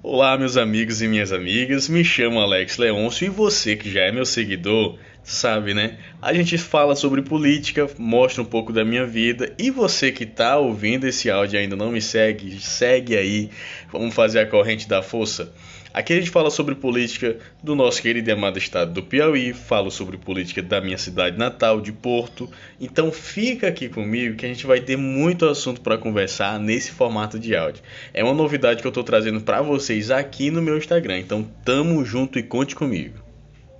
Olá, 0.00 0.38
meus 0.38 0.56
amigos 0.56 1.02
e 1.02 1.08
minhas 1.08 1.32
amigas. 1.32 1.88
Me 1.88 2.04
chamo 2.04 2.38
Alex 2.38 2.78
Leôncio 2.78 3.26
e 3.26 3.28
você 3.28 3.74
que 3.74 3.90
já 3.90 4.02
é 4.02 4.12
meu 4.12 4.24
seguidor, 4.24 4.96
sabe, 5.28 5.74
né? 5.74 5.98
A 6.22 6.32
gente 6.32 6.56
fala 6.56 6.96
sobre 6.96 7.22
política, 7.22 7.86
mostra 7.98 8.42
um 8.42 8.46
pouco 8.46 8.72
da 8.72 8.84
minha 8.84 9.04
vida 9.04 9.52
e 9.58 9.70
você 9.70 10.10
que 10.10 10.24
tá 10.24 10.56
ouvindo 10.56 11.06
esse 11.06 11.30
áudio 11.30 11.56
e 11.56 11.58
ainda 11.60 11.76
não 11.76 11.92
me 11.92 12.00
segue, 12.00 12.58
segue 12.60 13.16
aí. 13.16 13.50
Vamos 13.92 14.14
fazer 14.14 14.40
a 14.40 14.46
corrente 14.46 14.88
da 14.88 15.02
força. 15.02 15.52
Aqui 15.92 16.12
a 16.12 16.16
gente 16.16 16.30
fala 16.30 16.50
sobre 16.50 16.74
política 16.74 17.38
do 17.62 17.74
nosso 17.74 18.00
querido 18.00 18.28
e 18.28 18.32
amado 18.32 18.58
estado 18.58 18.92
do 18.92 19.02
Piauí, 19.02 19.52
falo 19.52 19.90
sobre 19.90 20.16
política 20.16 20.62
da 20.62 20.80
minha 20.80 20.98
cidade 20.98 21.36
natal, 21.38 21.80
de 21.80 21.92
Porto. 21.92 22.48
Então 22.80 23.10
fica 23.12 23.68
aqui 23.68 23.88
comigo 23.88 24.36
que 24.36 24.46
a 24.46 24.48
gente 24.48 24.66
vai 24.66 24.80
ter 24.80 24.96
muito 24.96 25.46
assunto 25.46 25.80
para 25.80 25.98
conversar 25.98 26.58
nesse 26.58 26.90
formato 26.90 27.38
de 27.38 27.54
áudio. 27.54 27.82
É 28.14 28.22
uma 28.22 28.34
novidade 28.34 28.80
que 28.80 28.86
eu 28.86 28.90
estou 28.90 29.04
trazendo 29.04 29.40
para 29.40 29.60
vocês 29.60 30.10
aqui 30.10 30.50
no 30.50 30.62
meu 30.62 30.78
Instagram. 30.78 31.18
Então 31.18 31.42
tamo 31.64 32.04
junto 32.04 32.38
e 32.38 32.42
conte 32.42 32.74
comigo. 32.74 33.27